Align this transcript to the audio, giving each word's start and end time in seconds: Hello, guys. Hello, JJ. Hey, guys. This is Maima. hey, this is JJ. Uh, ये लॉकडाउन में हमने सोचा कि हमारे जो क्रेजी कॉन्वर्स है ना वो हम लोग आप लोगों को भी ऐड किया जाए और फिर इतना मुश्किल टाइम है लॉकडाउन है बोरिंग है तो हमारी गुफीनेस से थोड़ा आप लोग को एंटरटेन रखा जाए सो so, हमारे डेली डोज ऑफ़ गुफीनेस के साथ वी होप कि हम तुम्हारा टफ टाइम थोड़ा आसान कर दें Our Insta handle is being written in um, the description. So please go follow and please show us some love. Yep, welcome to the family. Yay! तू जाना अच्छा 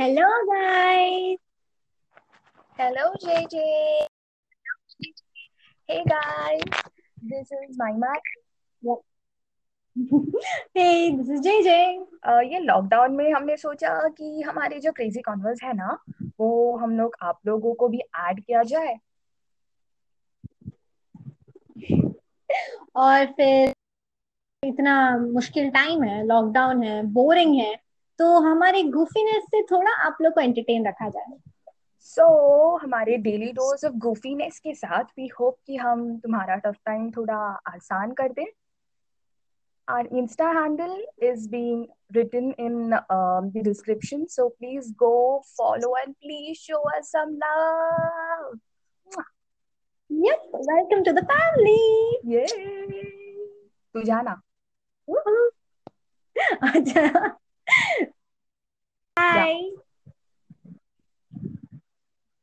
Hello, 0.00 0.28
guys. 0.48 1.36
Hello, 2.78 3.12
JJ. 3.20 3.56
Hey, 5.88 6.04
guys. 6.08 6.62
This 7.22 7.52
is 7.52 7.76
Maima. 7.76 8.12
hey, 10.74 11.14
this 11.16 11.28
is 11.28 11.40
JJ. 11.40 11.98
Uh, 12.24 12.40
ये 12.42 12.58
लॉकडाउन 12.58 13.16
में 13.16 13.32
हमने 13.32 13.56
सोचा 13.56 13.92
कि 14.08 14.40
हमारे 14.40 14.78
जो 14.80 14.92
क्रेजी 14.92 15.20
कॉन्वर्स 15.20 15.62
है 15.64 15.72
ना 15.72 15.98
वो 16.40 16.76
हम 16.76 16.96
लोग 16.98 17.16
आप 17.22 17.40
लोगों 17.46 17.74
को 17.74 17.88
भी 17.88 17.98
ऐड 17.98 18.40
किया 18.40 18.62
जाए 18.72 18.96
और 22.96 23.26
फिर 23.26 23.74
इतना 24.62 24.96
मुश्किल 25.18 25.70
टाइम 25.70 26.02
है 26.02 26.24
लॉकडाउन 26.26 26.82
है 26.82 27.02
बोरिंग 27.12 27.54
है 27.54 27.89
तो 28.20 28.26
हमारी 28.40 28.82
गुफीनेस 28.82 29.44
से 29.44 29.62
थोड़ा 29.62 29.92
आप 30.06 30.16
लोग 30.22 30.32
को 30.34 30.40
एंटरटेन 30.40 30.86
रखा 30.86 31.08
जाए 31.08 31.36
सो 32.00 32.22
so, 32.22 32.82
हमारे 32.82 33.16
डेली 33.16 33.52
डोज 33.52 33.84
ऑफ़ 33.84 33.92
गुफीनेस 33.92 34.58
के 34.58 34.74
साथ 34.74 35.04
वी 35.18 35.26
होप 35.40 35.56
कि 35.66 35.76
हम 35.76 36.18
तुम्हारा 36.18 36.56
टफ 36.56 36.76
टाइम 36.86 37.10
थोड़ा 37.10 37.38
आसान 37.74 38.12
कर 38.12 38.32
दें 38.32 38.46
Our 39.88 40.04
Insta 40.18 40.48
handle 40.54 40.98
is 41.20 41.46
being 41.48 41.88
written 42.14 42.52
in 42.64 42.92
um, 43.14 43.50
the 43.54 43.62
description. 43.62 44.28
So 44.28 44.50
please 44.50 44.92
go 44.96 45.42
follow 45.56 45.90
and 46.02 46.14
please 46.22 46.58
show 46.58 46.80
us 46.90 47.10
some 47.10 47.32
love. 47.40 49.24
Yep, 50.10 50.46
welcome 50.68 51.04
to 51.04 51.12
the 51.12 51.26
family. 51.32 51.82
Yay! 52.24 52.46
तू 53.94 54.02
जाना 54.02 54.40
अच्छा 56.62 57.39